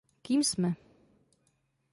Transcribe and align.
Kým 0.23 0.43
jsme? 0.43 0.73